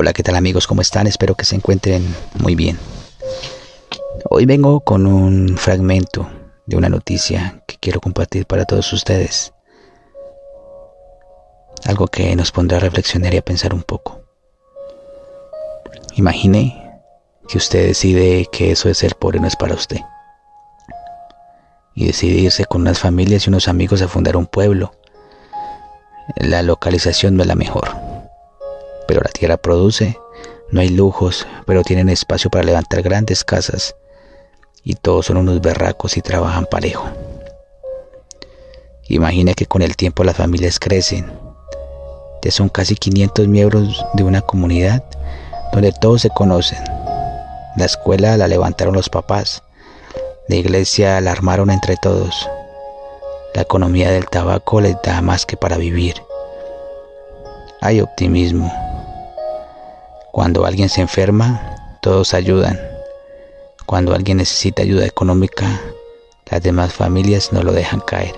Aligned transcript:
Hola, 0.00 0.12
¿qué 0.12 0.22
tal 0.22 0.36
amigos? 0.36 0.68
¿Cómo 0.68 0.80
están? 0.80 1.08
Espero 1.08 1.34
que 1.34 1.44
se 1.44 1.56
encuentren 1.56 2.06
muy 2.34 2.54
bien. 2.54 2.78
Hoy 4.30 4.46
vengo 4.46 4.78
con 4.78 5.08
un 5.08 5.58
fragmento 5.58 6.30
de 6.66 6.76
una 6.76 6.88
noticia 6.88 7.64
que 7.66 7.78
quiero 7.80 8.00
compartir 8.00 8.46
para 8.46 8.64
todos 8.64 8.92
ustedes. 8.92 9.52
Algo 11.84 12.06
que 12.06 12.36
nos 12.36 12.52
pondrá 12.52 12.76
a 12.76 12.80
reflexionar 12.80 13.34
y 13.34 13.38
a 13.38 13.42
pensar 13.42 13.74
un 13.74 13.82
poco. 13.82 14.20
Imagine 16.14 17.00
que 17.48 17.58
usted 17.58 17.88
decide 17.88 18.46
que 18.52 18.70
eso 18.70 18.86
de 18.86 18.94
ser 18.94 19.16
pobre 19.16 19.40
no 19.40 19.48
es 19.48 19.56
para 19.56 19.74
usted. 19.74 19.98
Y 21.96 22.06
decide 22.06 22.38
irse 22.38 22.66
con 22.66 22.82
unas 22.82 23.00
familias 23.00 23.46
y 23.46 23.50
unos 23.50 23.66
amigos 23.66 24.00
a 24.02 24.06
fundar 24.06 24.36
un 24.36 24.46
pueblo. 24.46 24.92
La 26.36 26.62
localización 26.62 27.34
no 27.34 27.42
es 27.42 27.48
la 27.48 27.56
mejor 27.56 28.07
pero 29.08 29.22
la 29.22 29.30
tierra 29.30 29.56
produce. 29.56 30.20
No 30.70 30.82
hay 30.82 30.90
lujos, 30.90 31.46
pero 31.66 31.82
tienen 31.82 32.10
espacio 32.10 32.50
para 32.50 32.62
levantar 32.62 33.02
grandes 33.02 33.42
casas. 33.42 33.96
Y 34.84 34.94
todos 34.94 35.26
son 35.26 35.38
unos 35.38 35.60
berracos 35.62 36.16
y 36.18 36.22
trabajan 36.22 36.66
parejo. 36.66 37.08
Imagina 39.08 39.54
que 39.54 39.64
con 39.64 39.80
el 39.80 39.96
tiempo 39.96 40.22
las 40.22 40.36
familias 40.36 40.78
crecen. 40.78 41.32
Ya 42.42 42.50
son 42.50 42.68
casi 42.68 42.94
500 42.94 43.48
miembros 43.48 44.04
de 44.12 44.22
una 44.22 44.42
comunidad 44.42 45.02
donde 45.72 45.92
todos 45.92 46.20
se 46.20 46.28
conocen. 46.28 46.78
La 47.76 47.86
escuela 47.86 48.36
la 48.36 48.46
levantaron 48.46 48.94
los 48.94 49.08
papás. 49.08 49.62
La 50.48 50.56
iglesia 50.56 51.20
la 51.22 51.32
armaron 51.32 51.70
entre 51.70 51.96
todos. 51.96 52.48
La 53.54 53.62
economía 53.62 54.10
del 54.10 54.26
tabaco 54.26 54.82
les 54.82 54.96
da 55.02 55.22
más 55.22 55.46
que 55.46 55.56
para 55.56 55.78
vivir. 55.78 56.14
Hay 57.80 58.00
optimismo. 58.00 58.87
Cuando 60.30 60.66
alguien 60.66 60.90
se 60.90 61.00
enferma, 61.00 61.98
todos 62.02 62.34
ayudan. 62.34 62.78
Cuando 63.86 64.14
alguien 64.14 64.36
necesita 64.36 64.82
ayuda 64.82 65.06
económica, 65.06 65.80
las 66.50 66.62
demás 66.62 66.92
familias 66.92 67.50
no 67.52 67.62
lo 67.62 67.72
dejan 67.72 68.00
caer. 68.00 68.34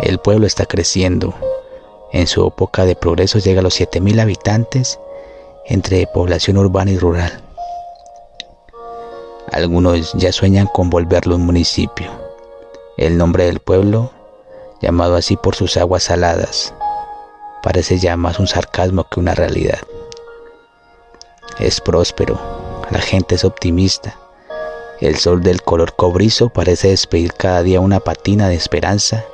El 0.00 0.18
pueblo 0.18 0.46
está 0.46 0.66
creciendo. 0.66 1.34
En 2.12 2.26
su 2.26 2.44
época 2.44 2.84
de 2.84 2.96
progreso 2.96 3.38
llega 3.38 3.60
a 3.60 3.62
los 3.62 3.80
7.000 3.80 4.20
habitantes 4.20 4.98
entre 5.66 6.08
población 6.08 6.58
urbana 6.58 6.90
y 6.90 6.98
rural. 6.98 7.40
Algunos 9.52 10.12
ya 10.14 10.32
sueñan 10.32 10.66
con 10.66 10.90
volverlo 10.90 11.36
un 11.36 11.46
municipio. 11.46 12.10
El 12.96 13.16
nombre 13.16 13.44
del 13.44 13.60
pueblo, 13.60 14.10
llamado 14.80 15.14
así 15.14 15.36
por 15.36 15.54
sus 15.54 15.76
aguas 15.76 16.02
saladas, 16.02 16.74
parece 17.62 17.98
ya 17.98 18.16
más 18.16 18.40
un 18.40 18.48
sarcasmo 18.48 19.04
que 19.04 19.20
una 19.20 19.34
realidad 19.34 19.78
es 21.58 21.80
próspero, 21.80 22.40
la 22.90 23.00
gente 23.00 23.34
es 23.34 23.44
optimista. 23.44 24.18
El 25.00 25.16
sol 25.16 25.42
del 25.42 25.62
color 25.62 25.94
cobrizo 25.96 26.48
parece 26.48 26.88
despedir 26.88 27.32
cada 27.32 27.62
día 27.62 27.80
una 27.80 28.00
patina 28.00 28.48
de 28.48 28.54
esperanza 28.54 29.24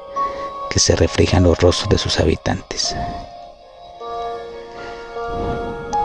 que 0.70 0.78
se 0.78 0.96
refleja 0.96 1.39
en 1.39 1.44
los 1.44 1.58
rostros 1.58 1.89
de 1.89 1.98
sus 1.98 2.20
habitantes. 2.20 2.96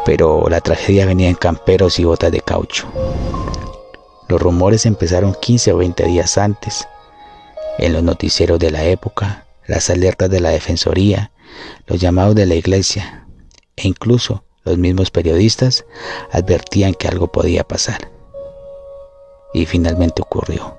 Pero 0.06 0.50
la 0.50 0.60
tragedia 0.60 1.06
venía 1.06 1.30
en 1.30 1.36
camperos 1.36 1.98
y 2.00 2.04
botas 2.04 2.32
de 2.32 2.42
caucho. 2.42 2.88
Los 4.28 4.42
rumores 4.42 4.86
empezaron 4.86 5.34
15 5.34 5.74
o 5.74 5.78
20 5.78 6.06
días 6.06 6.38
antes. 6.38 6.88
En 7.78 7.94
los 7.94 8.04
noticieros 8.04 8.60
de 8.60 8.72
la 8.72 8.84
época, 8.84 9.46
las 9.66 9.90
alertas 9.90 10.30
de 10.30 10.42
la 10.42 10.50
defensoría, 10.50 11.32
los 11.88 12.00
llamados 12.00 12.36
de 12.36 12.46
la 12.46 12.56
iglesia 12.56 13.28
e 13.76 13.88
incluso 13.88 14.44
los 14.64 14.78
mismos 14.78 15.12
periodistas 15.12 15.86
advertían 16.32 16.94
que 16.94 17.08
algo 17.08 17.28
podía 17.28 17.64
pasar. 17.64 18.10
Y 19.54 19.66
finalmente 19.66 20.22
ocurrió. 20.22 20.78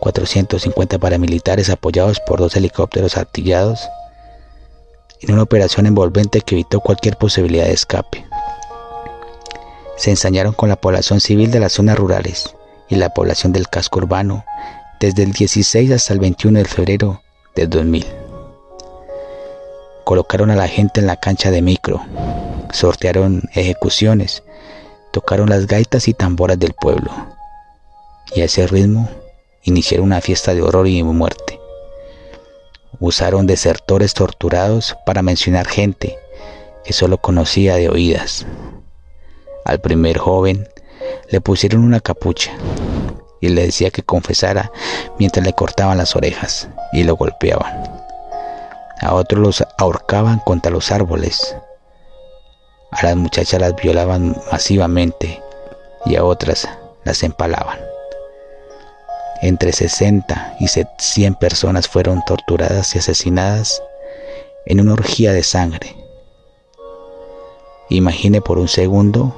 450 0.00 0.98
paramilitares 0.98 1.68
apoyados 1.68 2.20
por 2.20 2.38
dos 2.38 2.56
helicópteros 2.56 3.16
artillados 3.18 3.88
en 5.20 5.34
una 5.34 5.42
operación 5.42 5.84
envolvente 5.86 6.40
que 6.40 6.54
evitó 6.54 6.80
cualquier 6.80 7.16
posibilidad 7.18 7.66
de 7.66 7.72
escape. 7.72 8.24
Se 9.96 10.10
ensañaron 10.10 10.54
con 10.54 10.70
la 10.70 10.80
población 10.80 11.20
civil 11.20 11.50
de 11.50 11.60
las 11.60 11.72
zonas 11.72 11.98
rurales 11.98 12.54
y 12.88 12.96
la 12.96 13.10
población 13.10 13.52
del 13.52 13.68
casco 13.68 13.98
urbano 13.98 14.44
desde 14.98 15.22
el 15.22 15.32
16 15.32 15.90
hasta 15.92 16.14
el 16.14 16.20
21 16.20 16.60
de 16.60 16.64
febrero 16.64 17.22
del 17.54 17.68
2000 17.68 18.19
colocaron 20.10 20.50
a 20.50 20.56
la 20.56 20.66
gente 20.66 20.98
en 20.98 21.06
la 21.06 21.14
cancha 21.14 21.52
de 21.52 21.62
micro, 21.62 22.04
sortearon 22.72 23.42
ejecuciones, 23.54 24.42
tocaron 25.12 25.48
las 25.48 25.68
gaitas 25.68 26.08
y 26.08 26.14
tamboras 26.14 26.58
del 26.58 26.72
pueblo, 26.72 27.12
y 28.34 28.40
a 28.40 28.46
ese 28.46 28.66
ritmo 28.66 29.08
iniciaron 29.62 30.06
una 30.06 30.20
fiesta 30.20 30.52
de 30.52 30.62
horror 30.62 30.88
y 30.88 31.00
muerte. 31.04 31.60
Usaron 32.98 33.46
desertores 33.46 34.12
torturados 34.12 34.96
para 35.06 35.22
mencionar 35.22 35.68
gente 35.68 36.18
que 36.82 36.92
solo 36.92 37.18
conocía 37.18 37.76
de 37.76 37.88
oídas. 37.88 38.46
Al 39.64 39.80
primer 39.80 40.18
joven 40.18 40.68
le 41.28 41.40
pusieron 41.40 41.84
una 41.84 42.00
capucha 42.00 42.50
y 43.40 43.50
le 43.50 43.62
decía 43.62 43.92
que 43.92 44.02
confesara 44.02 44.72
mientras 45.20 45.46
le 45.46 45.52
cortaban 45.52 45.98
las 45.98 46.16
orejas 46.16 46.68
y 46.92 47.04
lo 47.04 47.14
golpeaban 47.14 48.09
a 49.00 49.14
otros 49.14 49.40
los 49.40 49.64
ahorcaban 49.78 50.40
contra 50.40 50.70
los 50.70 50.92
árboles, 50.92 51.56
a 52.90 53.04
las 53.04 53.16
muchachas 53.16 53.60
las 53.60 53.74
violaban 53.76 54.36
masivamente 54.52 55.42
y 56.04 56.16
a 56.16 56.24
otras 56.24 56.68
las 57.04 57.22
empalaban. 57.22 57.78
Entre 59.42 59.72
60 59.72 60.56
y 60.60 60.68
100 60.68 61.34
personas 61.36 61.88
fueron 61.88 62.22
torturadas 62.26 62.94
y 62.94 62.98
asesinadas 62.98 63.82
en 64.66 64.80
una 64.80 64.92
orgía 64.92 65.32
de 65.32 65.42
sangre. 65.42 65.96
Imagine 67.88 68.42
por 68.42 68.58
un 68.58 68.68
segundo 68.68 69.34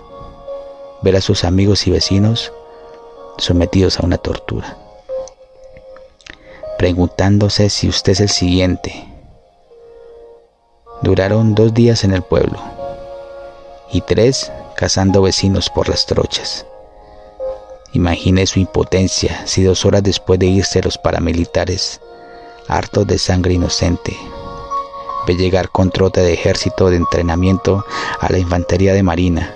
ver 1.02 1.16
a 1.16 1.20
sus 1.20 1.44
amigos 1.44 1.86
y 1.86 1.92
vecinos 1.92 2.52
sometidos 3.38 4.00
a 4.00 4.04
una 4.04 4.18
tortura, 4.18 4.76
preguntándose 6.78 7.70
si 7.70 7.88
usted 7.88 8.12
es 8.12 8.20
el 8.20 8.28
siguiente 8.28 9.11
Duraron 11.02 11.56
dos 11.56 11.74
días 11.74 12.04
en 12.04 12.12
el 12.12 12.22
pueblo 12.22 12.60
y 13.90 14.02
tres 14.02 14.52
cazando 14.76 15.20
vecinos 15.20 15.68
por 15.68 15.88
las 15.88 16.06
trochas. 16.06 16.64
Imagine 17.92 18.46
su 18.46 18.60
impotencia 18.60 19.44
si 19.44 19.64
dos 19.64 19.84
horas 19.84 20.04
después 20.04 20.38
de 20.38 20.46
irse 20.46 20.80
los 20.80 20.98
paramilitares, 20.98 22.00
hartos 22.68 23.04
de 23.08 23.18
sangre 23.18 23.54
inocente, 23.54 24.16
ve 25.26 25.34
llegar 25.34 25.70
con 25.70 25.90
trote 25.90 26.20
de 26.20 26.34
ejército 26.34 26.88
de 26.88 26.98
entrenamiento 26.98 27.84
a 28.20 28.30
la 28.30 28.38
infantería 28.38 28.94
de 28.94 29.02
marina. 29.02 29.54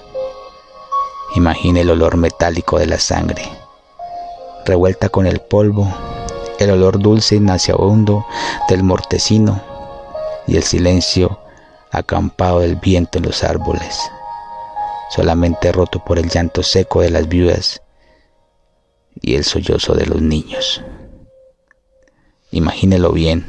Imagine 1.36 1.82
el 1.82 1.90
olor 1.90 2.16
metálico 2.16 2.80
de 2.80 2.86
la 2.86 2.98
sangre, 2.98 3.48
revuelta 4.64 5.10
con 5.10 5.28
el 5.28 5.38
polvo, 5.38 5.86
el 6.58 6.70
olor 6.70 6.98
dulce 6.98 7.36
y 7.36 7.40
nauseabundo 7.40 8.26
del 8.68 8.82
mortecino 8.82 9.75
y 10.46 10.56
el 10.56 10.62
silencio 10.62 11.40
acampado 11.90 12.60
del 12.60 12.76
viento 12.76 13.18
en 13.18 13.24
los 13.24 13.42
árboles, 13.42 13.98
solamente 15.10 15.72
roto 15.72 16.04
por 16.04 16.18
el 16.18 16.28
llanto 16.28 16.62
seco 16.62 17.00
de 17.00 17.10
las 17.10 17.28
viudas 17.28 17.82
y 19.20 19.34
el 19.34 19.44
sollozo 19.44 19.94
de 19.94 20.06
los 20.06 20.20
niños. 20.20 20.82
Imagínelo 22.50 23.12
bien 23.12 23.46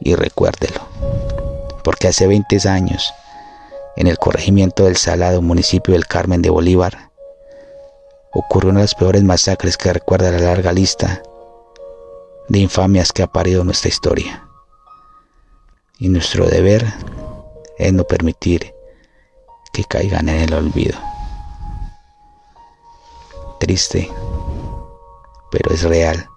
y 0.00 0.14
recuérdelo, 0.14 0.80
porque 1.82 2.08
hace 2.08 2.26
20 2.26 2.68
años, 2.68 3.12
en 3.96 4.06
el 4.06 4.18
corregimiento 4.18 4.84
del 4.84 4.96
Salado, 4.96 5.42
municipio 5.42 5.94
del 5.94 6.06
Carmen 6.06 6.42
de 6.42 6.50
Bolívar, 6.50 7.10
ocurrió 8.32 8.70
una 8.70 8.80
de 8.80 8.84
las 8.84 8.94
peores 8.94 9.24
masacres 9.24 9.76
que 9.76 9.92
recuerda 9.92 10.30
la 10.30 10.38
larga 10.38 10.72
lista 10.72 11.22
de 12.48 12.58
infamias 12.58 13.12
que 13.12 13.22
ha 13.22 13.26
parido 13.26 13.64
nuestra 13.64 13.88
historia 13.88 14.47
y 15.98 16.08
nuestro 16.08 16.46
deber 16.46 16.86
es 17.76 17.92
no 17.92 18.04
permitir 18.04 18.72
que 19.72 19.84
caigan 19.84 20.28
en 20.28 20.40
el 20.40 20.54
olvido. 20.54 20.96
Triste, 23.58 24.08
pero 25.50 25.74
es 25.74 25.82
real. 25.82 26.28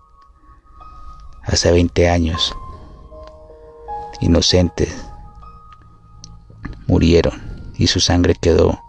Hace 1.43 1.71
20 1.71 2.09
años, 2.09 2.55
inocentes 4.19 4.93
murieron 6.87 7.71
y 7.77 7.87
su 7.87 7.99
sangre 7.99 8.35
quedó 8.35 8.79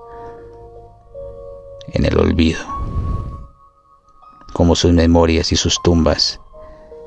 en 1.89 2.07
el 2.07 2.19
olvido, 2.19 2.61
como 4.55 4.75
sus 4.75 4.93
memorias 4.93 5.53
y 5.53 5.57
sus 5.57 5.83
tumbas 5.83 6.41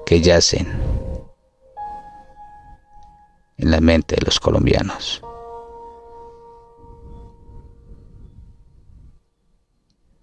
que 0.05 0.21
yacen 0.21 0.94
en 3.65 3.71
la 3.71 3.81
mente 3.81 4.15
de 4.15 4.25
los 4.25 4.39
colombianos. 4.39 5.24